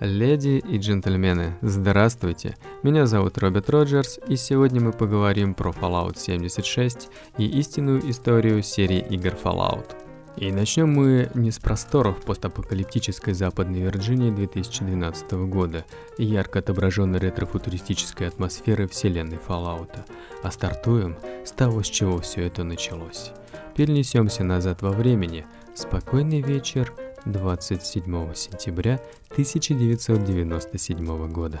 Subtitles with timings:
[0.00, 2.56] Леди и джентльмены, здравствуйте!
[2.82, 9.04] Меня зовут Роберт Роджерс, и сегодня мы поговорим про Fallout 76 и истинную историю серии
[9.10, 9.94] игр Fallout.
[10.38, 15.84] И начнем мы не с просторов постапокалиптической Западной Вирджинии 2012 года
[16.16, 19.98] и ярко отображенной ретро-футуристической атмосферы вселенной Fallout,
[20.42, 23.32] а стартуем с того, с чего все это началось.
[23.74, 25.44] Перенесемся назад во времени.
[25.74, 26.90] Спокойный вечер
[27.26, 29.00] 27 сентября
[29.30, 31.60] 1997 года.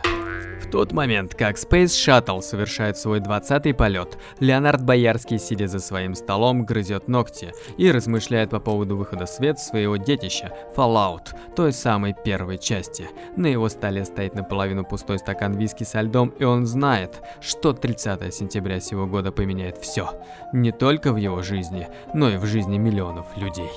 [0.60, 6.14] В тот момент, как Space Shuttle совершает свой 20-й полет, Леонард Боярский, сидя за своим
[6.14, 12.14] столом, грызет ногти и размышляет по поводу выхода в свет своего детища Fallout, той самой
[12.24, 13.08] первой части.
[13.36, 18.34] На его столе стоит наполовину пустой стакан виски со льдом, и он знает, что 30
[18.34, 20.10] сентября сего года поменяет все.
[20.52, 23.70] Не только в его жизни, но и в жизни миллионов людей.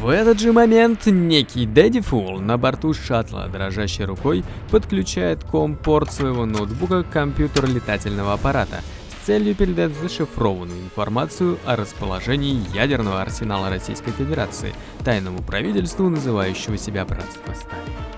[0.00, 6.44] В этот же момент некий Дэдди Фул на борту шаттла дрожащей рукой подключает ком-порт своего
[6.44, 14.10] ноутбука к компьютеру летательного аппарата с целью передать зашифрованную информацию о расположении ядерного арсенала Российской
[14.10, 18.11] Федерации тайному правительству, называющего себя Братство Стали.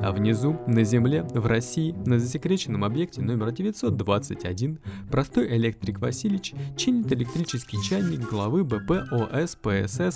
[0.00, 4.78] А внизу, на Земле, в России, на засекреченном объекте номер 921,
[5.10, 9.58] простой электрик Васильевич чинит электрический чайник главы БП ОС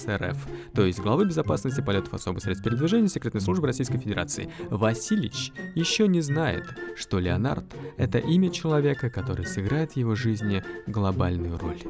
[0.08, 0.36] РФ,
[0.75, 4.48] то есть главы безопасности полетов особых средств передвижения секретной службы Российской Федерации.
[4.70, 6.64] Васильевич еще не знает,
[6.97, 7.64] что Леонард—
[7.97, 11.80] это имя человека, который сыграет в его жизни глобальную роль.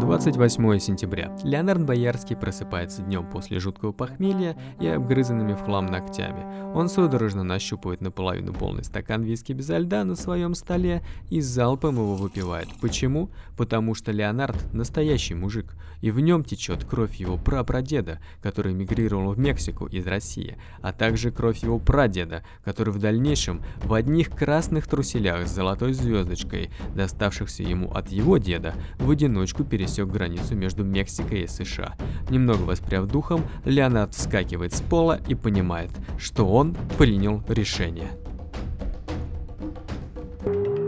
[0.00, 1.36] 28 сентября.
[1.42, 6.46] Леонард Боярский просыпается днем после жуткого похмелья и обгрызанными в хлам ногтями.
[6.74, 12.14] Он судорожно нащупывает наполовину полный стакан виски без льда на своем столе и залпом его
[12.14, 12.68] выпивает.
[12.80, 13.30] Почему?
[13.56, 19.38] Потому что Леонард настоящий мужик, и в нем течет кровь его прапрадеда, который мигрировал в
[19.38, 25.48] Мексику из России, а также кровь его прадеда, который в дальнейшем в одних красных труселях
[25.48, 31.46] с золотой звездочкой, доставшихся ему от его деда, в одиночку пересек границу между Мексикой и
[31.46, 31.96] США.
[32.30, 38.10] Немного воспряв духом, Леонард вскакивает с пола и понимает, что он принял решение.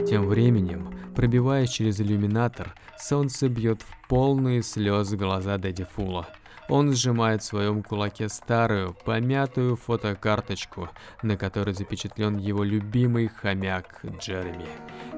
[0.07, 6.27] Тем временем, пробиваясь через иллюминатор, солнце бьет в полные слезы глаза Дэдди Фула.
[6.69, 10.89] Он сжимает в своем кулаке старую, помятую фотокарточку,
[11.23, 14.69] на которой запечатлен его любимый хомяк Джереми.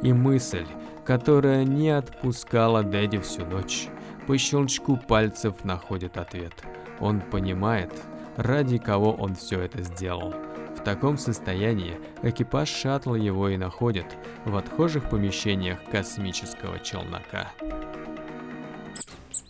[0.03, 0.66] И мысль,
[1.05, 3.89] которая не отпускала Дэдди всю ночь,
[4.27, 6.53] по щелчку пальцев находит ответ.
[7.01, 7.93] Он понимает,
[8.37, 10.35] ради кого он все это сделал.
[10.77, 14.07] В таком состоянии экипаж шаттла его и находит
[14.45, 17.51] в отхожих помещениях космического челнока.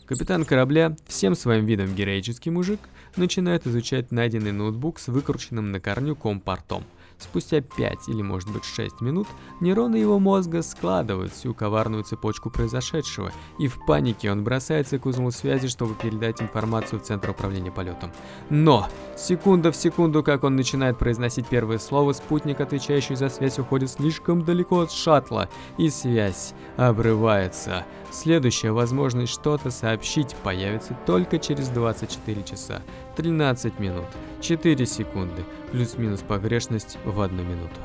[0.07, 2.81] Капитан корабля, всем своим видом героический мужик,
[3.17, 6.84] начинает изучать найденный ноутбук с выкрученным на корню компортом–
[7.22, 9.28] Спустя 5 или может быть 6 минут
[9.60, 15.31] нейроны его мозга складывают всю коварную цепочку произошедшего, и в панике он бросается к узлу
[15.31, 18.10] связи, чтобы передать информацию в Центр управления полетом.
[18.50, 23.91] Но, секунда в секунду, как он начинает произносить первое слово, спутник, отвечающий за связь, уходит
[23.91, 27.84] слишком далеко от шаттла, и связь обрывается.
[28.10, 32.83] Следующая возможность что-то сообщить появится только через 24 часа.
[33.17, 34.06] 13 минут,
[34.41, 37.81] 4 секунды, плюс-минус погрешность в одну минуту.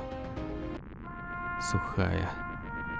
[1.61, 2.29] Сухая,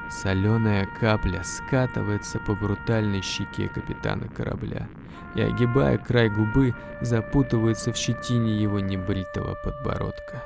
[0.10, 4.88] соленая капля скатывается по брутальной щеке капитана корабля
[5.36, 10.44] и, огибая край губы, запутывается в щетине его небритого подбородка.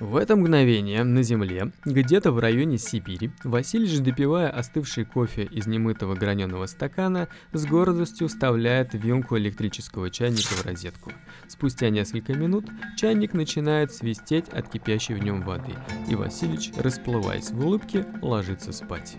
[0.00, 6.16] В это мгновение на земле, где-то в районе Сибири, Василий, допивая остывший кофе из немытого
[6.16, 11.12] граненого стакана, с гордостью вставляет вилку электрического чайника в розетку.
[11.46, 12.64] Спустя несколько минут
[12.96, 15.74] чайник начинает свистеть от кипящей в нем воды,
[16.08, 19.16] и Василич, расплываясь в улыбке, ложится спать.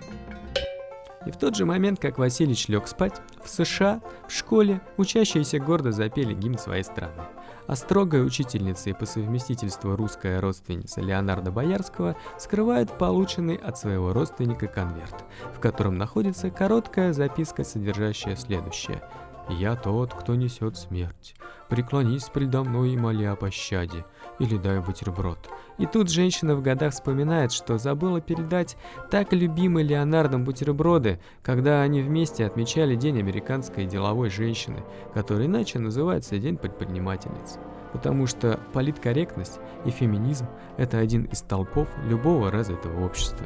[1.25, 5.91] И в тот же момент, как Василич лег спать, в США, в школе, учащиеся гордо
[5.91, 7.23] запели гимн своей страны.
[7.67, 14.67] А строгая учительница и по совместительству русская родственница Леонарда Боярского скрывает полученный от своего родственника
[14.67, 15.25] конверт,
[15.55, 19.01] в котором находится короткая записка, содержащая следующее–
[19.49, 21.35] «Я тот, кто несет смерть.
[21.69, 24.05] Преклонись предо мной и моли о пощаде,
[24.39, 25.49] или дай бутерброд».
[25.77, 28.77] И тут женщина в годах вспоминает, что забыла передать
[29.11, 34.83] так любимые Леонардом бутерброды, когда они вместе отмечали День американской деловой женщины,
[35.13, 37.59] который иначе называется День предпринимательниц.
[37.93, 43.45] Потому что политкорректность и феминизм– это один из толпов любого развитого общества.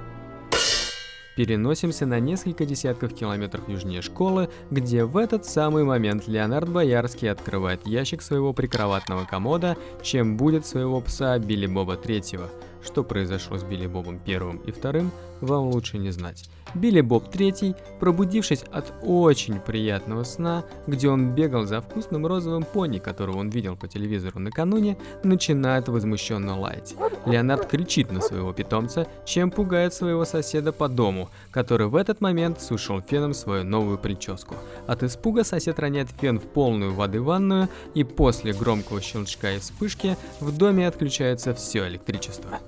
[1.40, 7.88] Переносимся на несколько десятков километров южнее школы, где в этот самый момент Леонард Боярский открывает
[7.88, 12.50] ящик своего прикроватного комода, чем будет своего пса Билли Боба Третьего.
[12.84, 16.50] Что произошло с Билли Бобом первым и вторым, вам лучше не знать.
[16.74, 23.00] Билли Боб III, пробудившись от очень приятного сна, где он бегал за вкусным розовым пони,
[23.00, 26.96] которого он видел по телевизору накануне, начинает возмущенно лаять.
[27.26, 32.62] Леонард кричит на своего питомца, чем пугает своего соседа по дому, который в этот момент
[32.62, 34.56] сушил феном свою новую прическу.
[34.88, 40.18] От испуга сосед роняет фен в полную воды ванную, и после громкого щелчка и вспышки
[40.40, 42.60] в доме отключается все электричество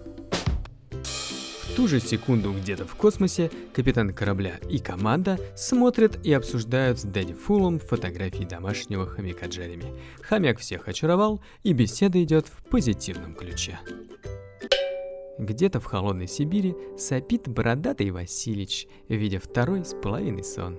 [1.75, 7.33] ту же секунду где-то в космосе капитан корабля и команда смотрят и обсуждают с Дэдди
[7.33, 9.85] Фулом фотографии домашнего хомяка Джереми.
[10.21, 13.79] Хомяк всех очаровал, и беседа идет в позитивном ключе.
[15.37, 20.77] Где-то в холодной Сибири сопит бородатый Василич, видя второй с половиной сон.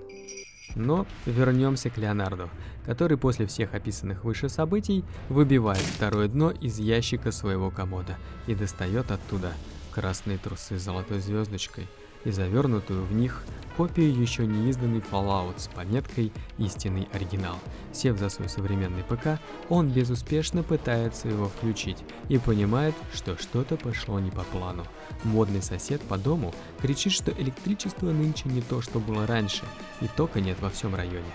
[0.75, 2.49] Но вернемся к Леонарду,
[2.85, 8.17] который после всех описанных выше событий выбивает второе дно из ящика своего комода
[8.47, 9.53] и достает оттуда
[9.93, 11.87] красные трусы с золотой звездочкой
[12.25, 13.43] и завернутую в них
[13.77, 17.57] копию еще не изданный Fallout с пометкой «Истинный оригинал».
[17.91, 21.97] Сев за свой современный ПК, он безуспешно пытается его включить
[22.29, 24.85] и понимает, что что-то пошло не по плану.
[25.23, 29.63] Модный сосед по дому кричит, что электричество нынче не то, что было раньше,
[30.01, 31.33] и тока нет во всем районе.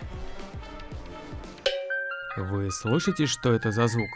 [2.37, 4.11] Вы слышите, что это за звук?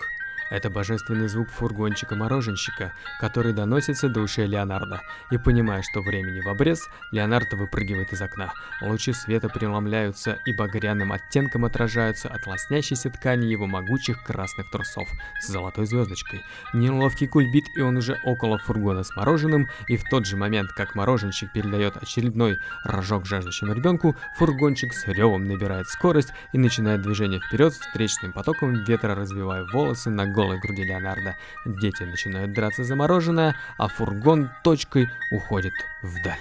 [0.53, 5.01] Это божественный звук фургончика-мороженщика, который доносится до ушей Леонардо.
[5.31, 8.53] И понимая, что времени в обрез, Леонардо выпрыгивает из окна.
[8.83, 15.09] Лучи света преломляются и багряным оттенком отражаются от лоснящейся ткани его могучих красных трусов
[15.41, 16.43] с золотой звездочкой.
[16.75, 20.95] Неловкий кульбит, и он уже около фургона с мороженым, и в тот же момент, как
[20.95, 27.73] мороженщик передает очередной рожок жаждущему ребенку, фургончик с ревом набирает скорость и начинает движение вперед
[27.73, 31.37] встречным потоком ветра, развивая волосы на голову голой груди Леонардо.
[31.65, 35.73] Дети начинают драться за мороженое, а фургон точкой уходит
[36.03, 36.41] вдаль.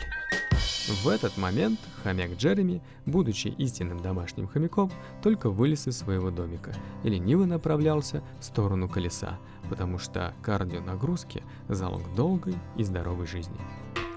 [1.03, 7.09] В этот момент хомяк Джереми, будучи истинным домашним хомяком, только вылез из своего домика и
[7.09, 9.37] лениво направлялся в сторону колеса,
[9.69, 13.57] потому что кардионагрузки– залог долгой и здоровой жизни.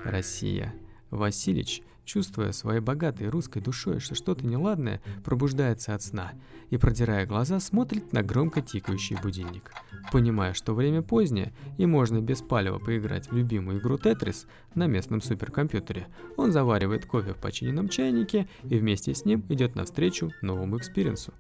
[0.05, 0.75] Россия.
[1.11, 6.33] Василич– чувствуя своей богатой русской душой, что что-то неладное пробуждается от сна,
[6.71, 9.73] и, продирая глаза, смотрит на громко тикающий будильник.
[10.13, 15.21] Понимая, что время позднее, и можно без палева поиграть в любимую игру Тетрис на местном
[15.21, 16.07] суперкомпьютере,
[16.37, 21.33] он заваривает кофе в починенном чайнике и вместе с ним идет навстречу новому experience у.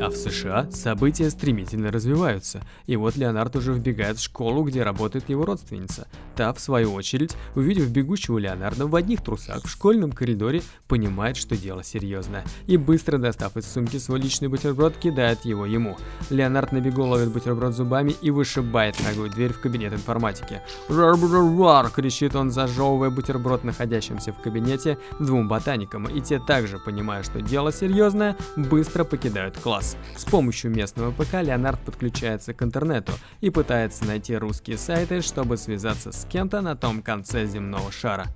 [0.00, 5.28] А в США события стремительно развиваются, и вот Леонард уже вбегает в школу, где работает
[5.28, 6.08] его родственница.
[6.36, 11.54] Та, в свою очередь, увидев бегущего Леонарда в одних трусах в школьном коридоре, понимает, что
[11.54, 15.98] дело серьезное, и быстро достав из сумки свой личный бутерброд, кидает его ему.
[16.30, 20.62] Леонард на бегу ловит бутерброд зубами и вышибает ногой дверь в кабинет информатики.
[20.88, 27.42] «Рар-рар-рар!»— кричит он, зажевывая бутерброд находящимся в кабинете двум ботаникам, и те также, понимая, что
[27.42, 29.89] дело серьезное, быстро покидают класс.
[30.16, 36.12] С помощью местного ПК Леонард подключается к интернету и пытается найти русские сайты, чтобы связаться
[36.12, 38.26] с кем-то на том конце земного шара.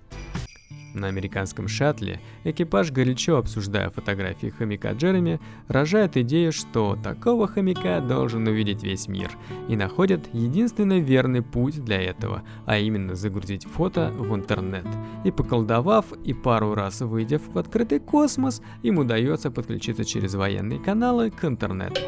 [0.94, 8.46] На американском шаттле экипаж, горячо обсуждая фотографии хомяка Джереми, рожает идею, что такого хомяка должен
[8.46, 9.32] увидеть весь мир,
[9.68, 14.86] и находят единственно верный путь для этого, а именно загрузить фото в интернет.
[15.24, 21.30] И поколдовав и пару раз выйдя в открытый космос, им удается подключиться через военные каналы
[21.32, 22.00] к интернету.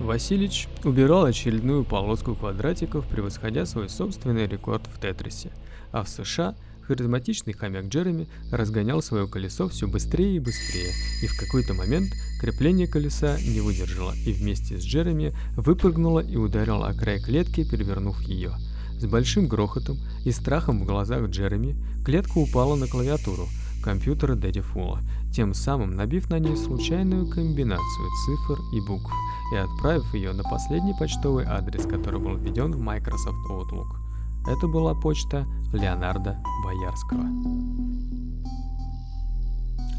[0.00, 5.52] Василич убирал очередную полоску квадратиков, превосходя свой собственный рекорд в Тетрисе,
[5.92, 6.56] а в США–
[6.86, 12.86] Харизматичный хомяк Джереми разгонял свое колесо все быстрее и быстрее, и в какой-то момент крепление
[12.86, 18.52] колеса не выдержало и вместе с Джереми выпрыгнуло и ударило о край клетки, перевернув ее.
[18.98, 23.48] С большим грохотом и страхом в глазах Джереми клетка упала на клавиатуру
[23.82, 25.00] компьютера Дэдди Фула,
[25.32, 29.12] тем самым набив на ней случайную комбинацию цифр и букв
[29.52, 34.05] и отправив ее на последний почтовый адрес, который был введен в Microsoft Outlook.
[34.48, 37.24] Это была почта Леонарда Боярского.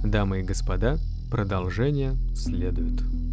[0.04, 0.98] Дамы и господа,
[1.30, 3.27] продолжение следует.